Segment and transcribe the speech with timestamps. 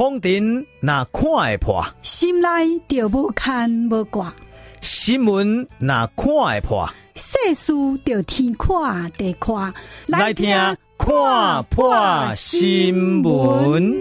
[0.00, 2.48] 风尘那看会破，心内
[2.88, 4.32] 就无牵无挂；
[4.80, 9.74] 新闻那看会破，世事就天看地看。
[10.06, 10.48] 来听
[10.96, 13.94] 看破新闻。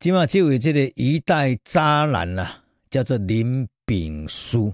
[0.00, 4.72] 今晚这位这个一代渣男啊，叫做林炳书。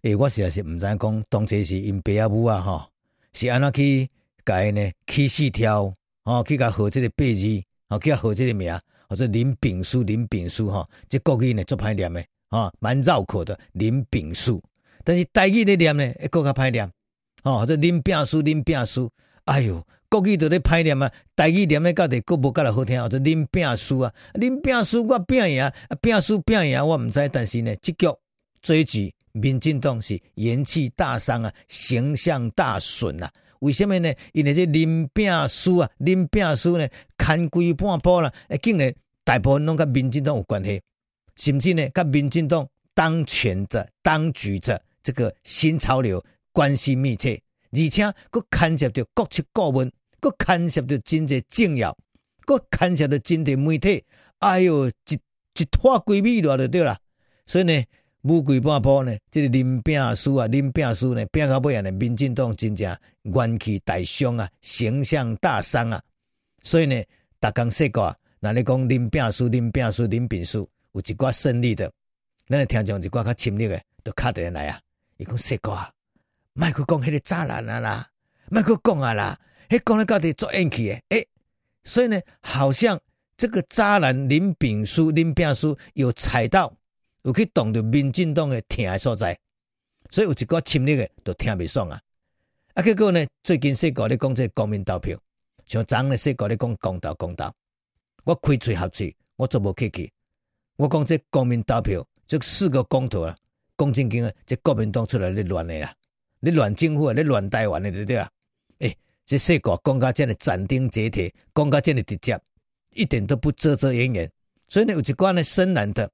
[0.00, 2.86] 诶，我实在是毋知讲，当初是因爸阿母啊，吼，
[3.34, 4.08] 是安怎去
[4.42, 4.90] 改呢？
[5.06, 5.92] 起四条。
[6.28, 8.78] 哦，去甲号这个八字，哦，去甲号这个名，
[9.08, 14.62] 或者林炳书、林炳书，吼，这国语呢足歹念的，啊，蛮绕口的林炳书。
[15.04, 16.86] 但是台语咧念呢，会更加歹念，
[17.44, 19.10] 哦，或者林炳书、林炳书，
[19.46, 28.06] 哎哟，国语都咧歹念啊，台语念咧到底阁无甲来好听，或者林炳书啊，林炳书我拼赢，啊，炳书拼赢我毋知，但是呢，即局
[28.60, 33.32] 追击民进党是元气大伤啊，形象大损啊。
[33.60, 34.12] 为什么呢？
[34.32, 40.80] 因为这林炳书啊，林炳书呢，牵规半步啦，诶，竟然大部分拢甲民进党有关系，
[41.36, 47.40] 甚至呢，甲民进党当权者、当局者这个新潮流关系密切，
[47.72, 51.96] 而且佫牵涉到各级顾问，佫牵涉到真济政要，
[52.46, 54.04] 佫牵涉到真济媒体，
[54.38, 55.14] 哎哟，一
[55.60, 56.98] 一拖闺蜜落就对啦，
[57.46, 57.84] 所以呢。
[58.22, 59.16] 乌龟半坡呢？
[59.30, 66.02] 这个林炳书啊，林炳书呢，拼到尾啊呢，民进党真正元气大伤啊，形象大伤啊。
[66.62, 67.00] 所以呢，
[67.40, 71.90] 逐工说过，那你讲林炳书、林炳书、林炳书，有一寡胜利的，
[72.48, 74.80] 咱来听众一寡较亲密的，都卡得来啊。
[75.18, 75.88] 伊讲说过啊，
[76.54, 78.08] 麦克讲迄个渣男啊啦，
[78.50, 81.02] 麦克讲啊啦，迄讲咧到底做演技诶。
[81.10, 81.28] 诶，
[81.84, 83.00] 所以呢，好像
[83.36, 86.74] 这个渣男林炳书、林炳书有踩到。
[87.22, 89.38] 有去动着民进党的痛的所在，
[90.10, 92.00] 所以有一个亲密的都听袂爽啊！
[92.74, 95.18] 啊，结果呢，最近说过咧讲这个公民投票，
[95.66, 97.52] 像昨呢说过咧讲公投公投，
[98.24, 100.10] 我开嘴合嘴，我做无客气。
[100.76, 103.36] 我讲这公民投票，这四个公投啊，
[103.76, 105.92] 讲正经啊，这国民党出来咧乱诶啦，
[106.40, 108.30] 咧乱政府啊，咧乱台湾诶对不对啊？
[108.78, 112.40] 诶、欸，这说过讲甲这样斩钉截铁，讲甲这样直接，
[112.94, 114.30] 一点都不遮遮掩掩。
[114.68, 116.08] 所以呢，有一寡呢深蓝的。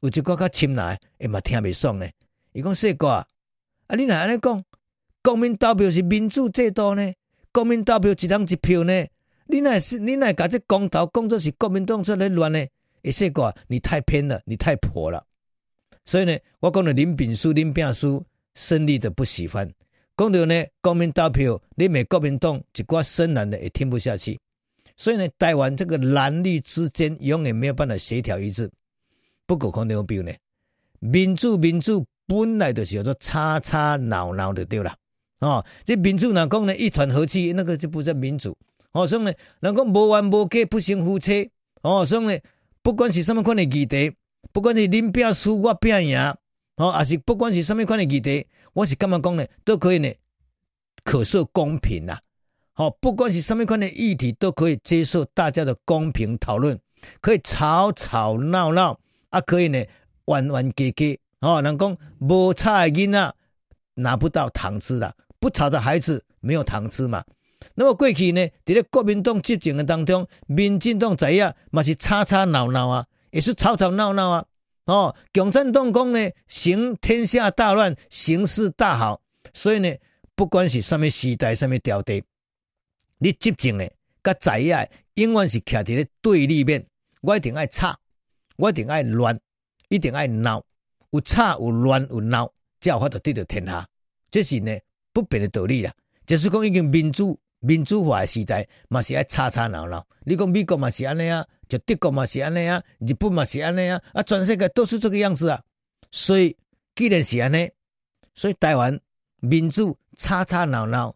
[0.00, 2.08] 有一个较亲来，哎嘛听袂爽呢。
[2.52, 3.26] 伊讲说过啊，
[3.88, 4.64] 啊你若安尼讲，
[5.22, 7.12] 国民投票是民主制度呢？
[7.52, 9.06] 国民投票一人一票呢？
[9.46, 12.64] 你若是你若甲这公投讲作是国民党出来乱呢？
[13.02, 15.24] 伊说过啊，你太偏了，你太婆了。
[16.04, 19.68] 所以呢，我讲的林炳书、林炳书胜利的不喜欢。
[20.16, 24.38] 讲到呢，国民投票，你美国民党一寡深蓝的也听不下去。
[24.96, 28.70] 所以呢，台湾这个蓝绿之间永远没有办法协调一致。
[29.48, 30.30] 不过可能有变呢，
[31.00, 34.94] 民主民主本来就是叫做吵吵闹闹的对啦，
[35.40, 36.76] 哦，这民主哪讲呢？
[36.76, 38.54] 一团和气，那个就不叫民主。
[38.92, 41.50] 哦，所以呢，人讲无冤无家不行夫妻。
[41.80, 42.38] 哦，所以呢，
[42.82, 44.12] 不管是什么款的议题，
[44.52, 46.18] 不管是恁拼输我拼赢，
[46.76, 49.46] 哦，还是不管是什么款的议题，我是干嘛讲呢？
[49.64, 50.12] 都可以呢，
[51.02, 52.18] 可受公平呐。
[52.74, 56.78] 好，不管是什么款的议题，都可以接受大家的公平讨论，
[57.22, 59.00] 可以吵吵闹闹。
[59.30, 59.84] 啊，可以呢，
[60.26, 61.60] 弯弯给给哦。
[61.62, 63.34] 人讲无吵的囡仔
[63.94, 67.24] 拿不到糖吃的，不吵的孩子没有糖吃嘛。
[67.74, 74.44] 那么过去呢，在咧国民党执政的当中，民进党在呀嘛是吵吵闹闹啊，也是吵吵闹闹啊。
[74.84, 79.20] 哦，共产党讲呢，行天下大乱，形势大好。
[79.52, 79.94] 所以呢，
[80.34, 82.24] 不管是什么时代、什么条地，
[83.18, 83.90] 你执政的
[84.24, 86.86] 甲在呀，永远是徛在咧对立面，
[87.20, 87.98] 我一定爱吵。
[88.58, 89.38] 我一定爱乱，
[89.88, 90.60] 一定爱闹，
[91.10, 93.88] 有吵有乱有闹，才有法度得到天下。
[94.32, 94.76] 这是呢
[95.12, 95.94] 不变的道理啦。
[96.26, 100.04] 就是讲已经民主民主化的时代，嘛是爱吵吵闹闹。
[100.24, 105.62] 你讲美国嘛是安尼啊，就德国嘛是安尼啊，日本嘛是安尼啊，啊全世界都是这个样子啊。
[106.10, 106.56] 所以
[106.96, 107.70] 既然是安尼，
[108.34, 108.98] 所以台湾
[109.36, 111.14] 民主吵吵闹闹，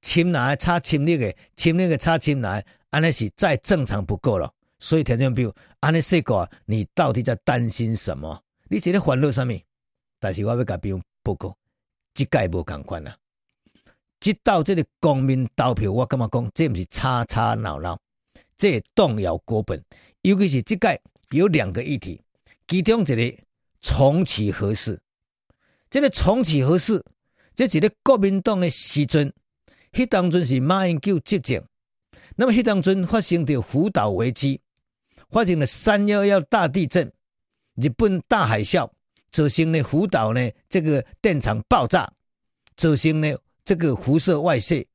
[0.00, 4.54] 亲来吵亲那个，亲那个吵亲来，安尼是再正常不过了。
[4.80, 8.40] 所以听众朋友，安尼说过，你到底在担心什么？
[8.68, 9.52] 你是咧烦恼什么？
[10.20, 11.56] 但是我要甲朋友报告，
[12.14, 13.16] 即届无共款啊！
[14.20, 17.98] 即到这个公民投票，我感觉讲，这毋是吵吵闹闹，
[18.56, 19.82] 这动摇国本。
[20.22, 22.20] 尤其是即届有两个议题，
[22.66, 23.38] 其中一个
[23.80, 25.00] 重启核四，
[25.90, 27.04] 这个重启核四，
[27.54, 29.32] 这是咧国民党的时阵，
[29.92, 31.64] 迄当阵是马英九执政，
[32.36, 34.60] 那么迄当阵发生着福岛危机。
[35.30, 37.12] 发生了三幺幺大地震，
[37.74, 38.90] 日本大海啸，
[39.30, 42.10] 造成呢福岛呢这个电厂爆炸，
[42.76, 44.86] 造成呢这个辐射外泄，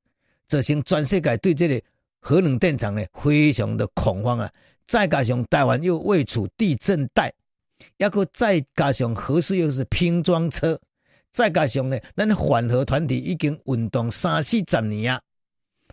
[0.47, 1.81] 造成全世界对这个
[2.19, 4.51] 核能电厂呢非常的恐慌啊，
[4.87, 7.31] 再加上台湾又位处地震带，
[7.97, 10.79] 要个再加上核四又是拼装车，
[11.31, 15.21] 再加上呢，咱缓和团体已经运动三四十年啊，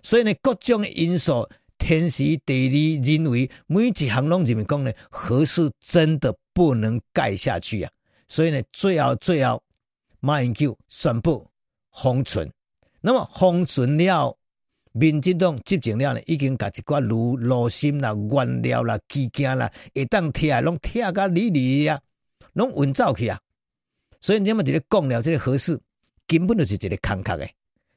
[0.02, 1.46] 所以呢，各种因素，
[1.80, 7.90] 天时地利人为，每一项拢认为讲呢，核四真的不能盖下去啊，
[8.28, 9.60] 所以呢，最后最后，
[10.20, 11.50] 马英九宣布
[11.90, 12.48] 封存，
[13.00, 14.36] 那么封存了。
[14.92, 22.00] 民进党执政了呢，已经把一寡炉炉心啦、原料啦、机件啦，会当拆拢拆甲离离啊，
[22.52, 23.40] 拢运走去啊。
[24.20, 25.80] 所以你们这里讲了，这个核四
[26.26, 27.48] 根本就是一个空壳的，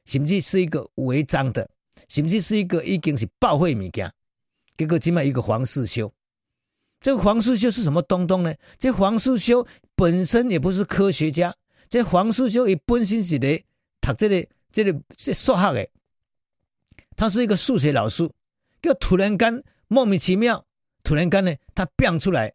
[0.06, 1.68] 甚至是一个违章的，
[2.08, 4.12] 甚至是一个已经是报废物件。
[4.76, 6.12] 结果今麦一个黄世修，
[7.00, 8.54] 这个黄世修是什么东东呢？
[8.78, 11.54] 这黄世修本身也不是科学家，
[11.88, 13.64] 这黄世修伊本身是咧
[14.00, 15.88] 读这个这个这数学的。
[17.16, 18.28] 他是一个数学老师，
[18.82, 20.66] 就突然间莫名其妙，
[21.04, 22.52] 突然间呢，他变出来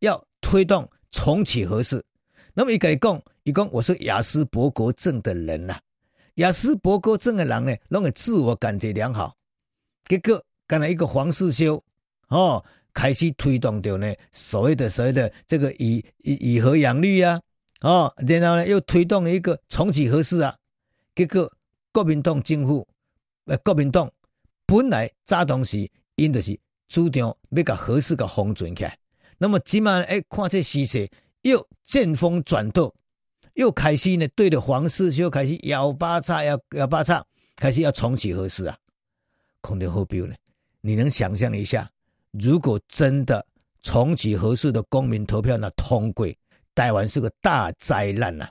[0.00, 2.04] 要推动重启核试。
[2.52, 5.80] 那么一个讲，一讲我是雅思伯格症的人呐、啊，
[6.36, 9.36] 雅斯伯格症的人呢，拢会自我感觉良好。
[10.06, 11.82] 结果，干了一个黄世修
[12.28, 17.40] 哦，开始推动掉呢所谓的所谓的这个以以以核养绿啊，
[17.80, 20.56] 哦，然后呢又推动了一个重启核四啊，
[21.14, 21.52] 结果
[21.92, 22.86] 国民党政府。
[23.46, 24.08] 呃，国民党
[24.66, 26.56] 本来早当时因就是
[26.88, 28.96] 主张要甲核四个封存起来，
[29.36, 32.94] 那么今晚诶看这时势又见风转舵，
[33.54, 37.24] 又开始呢对着皇室就开始摇八叉摇摇八叉，
[37.56, 38.76] 开始要重启核四啊，
[39.60, 40.34] 空调后标呢？
[40.80, 41.90] 你能想象一下，
[42.30, 43.44] 如果真的
[43.82, 46.26] 重启核四的公民投票那通过，
[46.74, 48.50] 台湾是个大灾难呐、啊，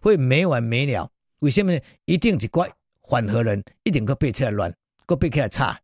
[0.00, 1.10] 会没完没了。
[1.38, 1.80] 为什么呢？
[2.04, 2.70] 一定是怪。
[3.08, 4.72] 反核人一定个背起来乱，
[5.04, 5.76] 个背起来差，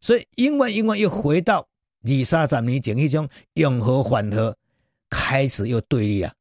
[0.00, 1.68] 所以因为因为又回到
[2.04, 4.56] 二三十年前迄种永和反核，
[5.10, 6.32] 开始又对立了，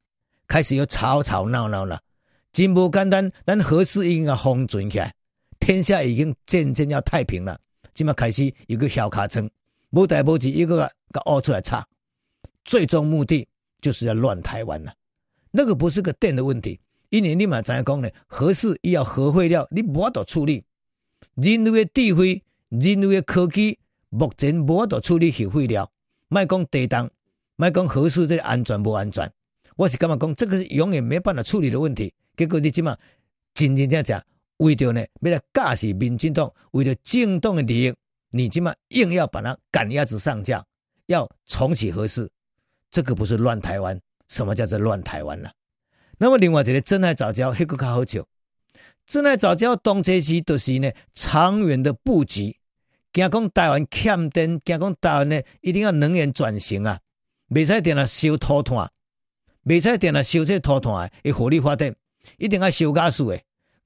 [0.54, 2.00] 开始又吵吵闹闹了。
[2.52, 5.12] 真不简单，咱核四已经要封存起来，
[5.60, 7.60] 天下已经渐渐要太平了。
[7.96, 9.50] 今麦开始有个小卡称，
[9.90, 11.84] 无代无志一个个个凹出来差，
[12.64, 13.48] 最终目的
[13.82, 14.94] 就是要乱台湾了。
[15.50, 16.80] 那个不是个电的问题。
[17.10, 20.64] 因为你嘛知影讲呢，核四伊要核废了，你无法度处理。
[21.34, 23.80] 人类的智慧、人类的科技，
[24.10, 25.92] 目前无法度处理核废料。
[26.28, 27.10] 卖讲地动，
[27.56, 29.32] 卖讲核四这个安全无安全。
[29.76, 32.14] 我是感觉讲，这个是永远没办法处理的问题。
[32.36, 32.98] 结果你即嘛
[33.54, 34.22] 真真正正
[34.58, 37.94] 为着呢，为了驾驶民进党，为了政党的利益，
[38.32, 40.64] 你即嘛硬要把它赶鸭子上架，
[41.08, 42.30] 要重启核四，
[42.92, 44.00] 这个不是乱台湾？
[44.28, 45.50] 什么叫做乱台湾呢？
[46.18, 48.26] 那么另外一个真爱藻礁，迄个较好笑。
[49.06, 52.58] 真爱藻礁当初时都是呢长远的布局，
[53.12, 57.00] 惊讲台湾欠电，惊讲台湾呢一定要能源转型啊，
[57.50, 58.90] 未使定啊烧土炭，
[59.64, 61.96] 未使定啊烧这土炭会火力发电，
[62.38, 63.42] 一定要烧亚速的，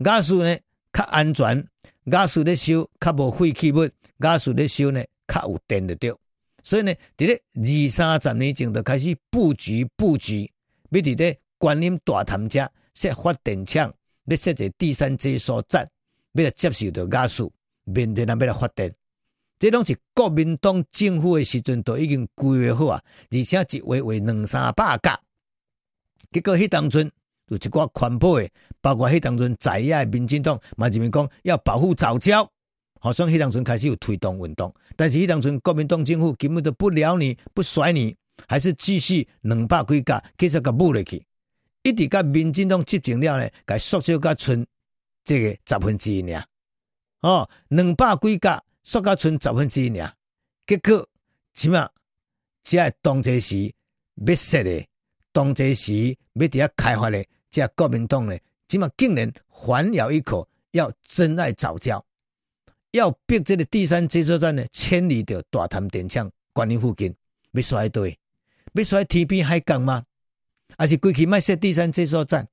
[0.05, 0.57] 亚速呢
[0.93, 1.67] 较安全，
[2.05, 6.13] 亚速咧烧较无废弃物，亚速咧烧呢较有电的对。
[6.63, 10.51] 所以呢，伫咧二三十年前就开始布局布局，
[10.89, 11.39] 要伫咧。
[11.59, 13.91] 观音大潭遮设发电厂，
[14.25, 15.83] 要设一个第三接收站，
[16.33, 17.51] 要来接受到亚速，
[17.85, 18.93] 面对人要来发电。
[19.57, 25.19] 这拢是国民党政府的时阵都已经规划好啊，而且一划为两三百架。
[26.31, 27.11] 结果迄当阵
[27.47, 32.49] 有一寡环保诶，包括迄当阵在野诶民进党嘛认为讲要保护早教，
[32.99, 38.15] 好像迄当阵开始有推动运动，但是迄当阵国民党政府根本都不鸟你，不甩你，
[38.47, 41.25] 还是继续两百几家继续甲补落去。
[41.83, 44.65] 一直甲民进党执政了呢，甲缩小甲剩
[45.23, 46.45] 这个十分之一尔，
[47.21, 50.13] 哦，两百几家缩甲剩十分之一尔，
[50.65, 51.07] 结果
[51.53, 51.89] 起码
[52.63, 53.73] 只系当这时
[54.25, 54.85] 要设的，
[55.37, 58.35] 当这时要伫遐开发的，这国民党呢，
[58.67, 62.03] 起码竟然反咬一口，要珍爱早教，
[62.89, 67.15] 要逼这个第三接收站呢，迁离到大潭电厂管理附近，
[67.51, 68.17] 要甩对，
[68.73, 70.03] 要甩天边海港吗？
[70.75, 72.47] 还是规气卖设第三接收站，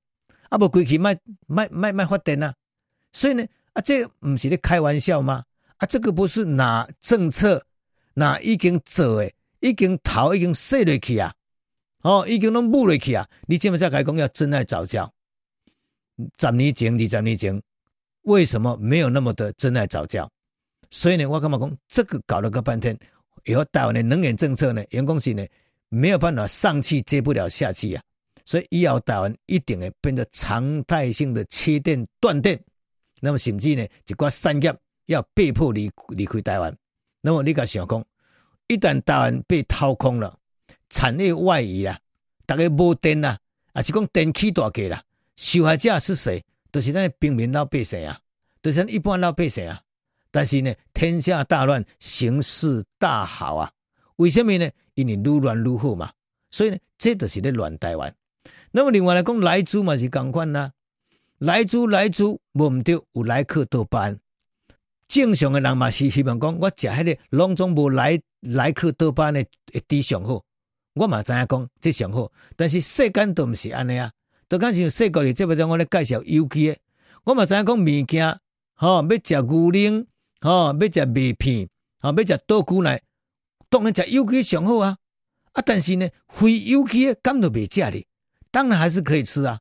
[0.51, 2.55] 啊不规气卖卖卖卖发电啊，
[3.15, 5.43] 所以呢，啊这不是咧开玩笑吗？
[5.79, 7.65] 啊这个不是拿政策
[8.13, 11.35] 拿已经做诶，已经头已经洗落去啊，
[12.05, 15.11] 哦已经拢没落去啊，你今麦再开讲要珍爱早教，
[16.39, 17.63] 十年前二十年前，
[18.23, 20.31] 为什么没有那么的珍爱早教？
[20.91, 22.97] 所以呢，我干嘛讲这个搞了个半天，
[23.45, 25.43] 以后台湾的能源政策呢，员工是呢
[25.89, 28.03] 没有办法上气接不了下气啊。
[28.45, 32.63] 所以以后台湾一定会变得常态性的缺电断电，
[33.23, 36.77] 那么甚至呢，一寡产业要被迫离离开台湾，
[37.23, 38.05] 那么你敢想讲，
[38.69, 40.39] 一旦台湾被掏空了，
[40.95, 41.99] 产业外移啊，
[42.47, 43.37] 大家无电啦，
[43.73, 45.03] 啊是讲电器大价啦，
[45.35, 46.41] 受害者是谁？
[46.71, 48.17] 都、就是咱平民老百姓啊，
[48.63, 49.83] 都、就是咱一般老百姓啊。
[50.31, 53.73] 但是呢，天下大乱，形势大好啊。
[54.17, 54.71] 为什么呢？
[54.95, 56.13] 因为愈乱愈好嘛。
[56.53, 58.15] 所以呢，这就是咧乱台湾。
[58.71, 60.71] 那么另外来讲，莱猪嘛是共款啦，
[61.39, 64.21] 莱猪莱猪无毋对，有莱克多巴胺。
[65.09, 69.45] 正常的人嘛是希望讲，我食迄个拢总无莱莱克多巴胺的
[69.89, 70.45] 猪上好，
[70.95, 72.31] 我嘛知影讲这上好。
[72.57, 74.11] 但是世间都毋是安尼啊，
[74.49, 76.77] 都讲像世界里这边中我咧介绍有机的，
[77.25, 78.41] 我嘛知影讲物件，
[78.75, 80.07] 吼、要食牛奶，
[80.41, 81.69] 吼、要食麦片，
[82.01, 83.01] 吼、要食豆腐奶，
[83.69, 84.97] 当然食有机上好啊。
[85.53, 88.07] 啊，但是呢，非有机的敢都袂食哩，
[88.51, 89.61] 当然还是可以吃啊。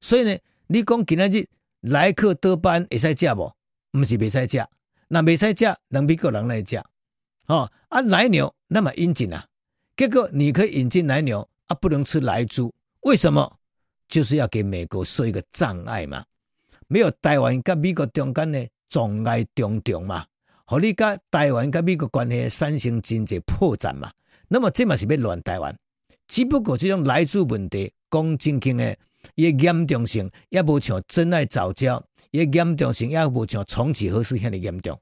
[0.00, 1.48] 所以呢，你讲今仔日
[1.80, 3.52] 莱克多巴胺会使食无？
[3.92, 4.66] 毋是袂使食。
[5.08, 6.76] 那未使食，让美国人来食，
[7.46, 9.46] 哦啊奶牛那么引进啊，
[9.98, 13.58] 结果你可以引进奶牛啊，不能吃来猪，为什么？
[14.08, 16.24] 就是要给美国设一个障碍嘛，
[16.86, 20.24] 没有台湾跟美国中间的障碍重重嘛，
[20.64, 24.08] 和你跟台湾跟美国关系产生经济破绽嘛，
[24.46, 25.76] 那么这嘛是要乱台湾，
[26.28, 28.96] 只不过这种来猪问题讲真经的，
[29.34, 32.00] 也严重性也无像真爱藻礁。
[32.30, 34.96] 也严重性也无像重启核四遐尼严重，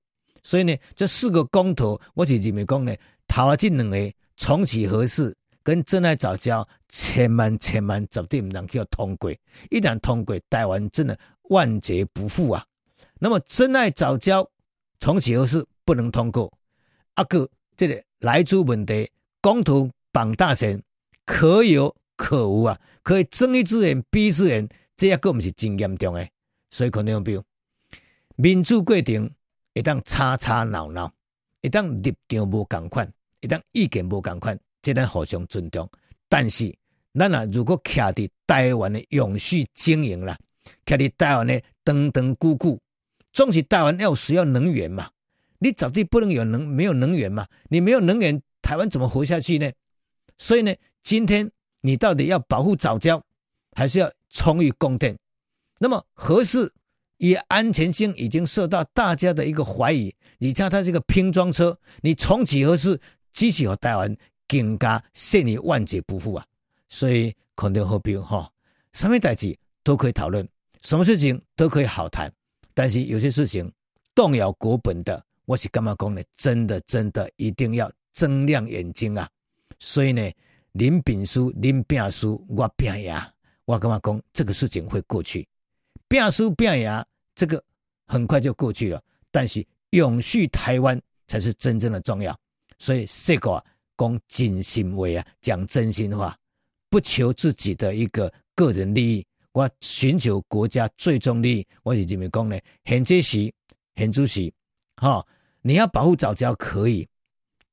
[0.45, 2.95] 所以呢，这四个公投，我是认为讲呢，
[3.27, 9.31] 头啊这两个重启核四跟真爱早教，千万千万绝对不能够通过，
[9.71, 11.19] 一旦通过，台湾真的
[11.51, 12.65] 万劫不复啊。
[13.19, 14.49] 那么真爱早教
[15.01, 16.53] 重启核四不能通过，
[17.15, 20.83] 啊哥这个来猪问题公投绑大神
[21.25, 26.31] 可有可无啊，可以睁一只眼闭一只眼，这一个唔是真严重诶。
[26.71, 27.43] 所以可能有病
[28.37, 29.31] 民主过程
[29.75, 31.13] 会当吵吵闹闹，
[31.63, 33.11] 会当立场无共款，
[33.47, 35.89] 会当意见无共款，这咱互相尊重。
[36.29, 36.75] 但是
[37.15, 40.37] 咱啊，如果徛伫台湾的永续经营啦，
[40.85, 42.79] 徛伫台湾的长长久久，
[43.33, 45.09] 总是台湾要需要能源嘛。
[45.59, 47.47] 你绝对不能有能没有能源嘛？
[47.71, 49.71] 你没有能源，台湾怎么活下去呢？
[50.37, 51.51] 所以呢，今天
[51.81, 53.23] 你到底要保护早教，
[53.73, 55.17] 还是要充裕供电？
[55.79, 56.73] 那么核四
[57.19, 60.15] 以安全性已经受到大家的一个怀疑。
[60.39, 63.01] 你像它这个拼装车，你重启核四，
[63.37, 64.17] 机器和台湾
[64.49, 66.47] 更加陷于万劫不复啊！
[66.89, 68.51] 所以肯定和平哈，
[68.95, 70.49] 什么代志都可以讨论，
[70.83, 72.33] 什么事情都可以好谈。
[72.73, 73.71] 但是有些事情
[74.15, 76.23] 动摇国本的，我是干嘛讲呢？
[76.35, 79.29] 真的真的一定要睁亮眼睛啊！
[79.79, 80.33] 所以呢，
[80.73, 83.15] 林炳书、林炳书，我拼赢，
[83.67, 85.47] 我干嘛讲这个事情会过去。
[86.09, 87.63] 拼输拼赢，这个
[88.07, 89.03] 很快就过去了。
[89.31, 92.35] 但是永续台湾才是真正的重要。
[92.79, 93.63] 所以这个
[93.97, 96.37] 讲真心话啊，讲真心话，
[96.91, 101.67] 不求自己的一个个人利益，我寻求国家最终利益。
[101.83, 103.53] 我是这么讲呢，现这时，
[103.95, 104.53] 现主席，
[104.97, 105.27] 哈、
[105.63, 107.09] 你要保护早教可以，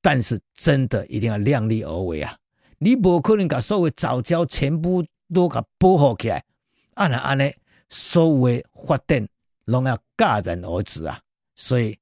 [0.01, 2.37] 但是真的一定要量力而为啊！
[2.77, 6.43] 你不可能把所有早教全部都给保护起来，
[6.95, 7.49] 按呢按呢。
[7.89, 9.27] 所谓发展，
[9.65, 11.21] 拢要戛然而止啊！
[11.55, 11.95] 所以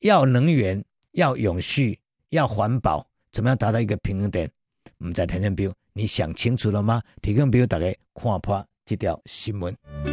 [0.00, 1.98] 要能源，要永续，
[2.32, 4.50] 要环保，怎么样达到一个平衡点？
[4.96, 7.02] 我们在天天表，你想清楚了吗？
[7.20, 10.11] 提供表大家看破这条新闻。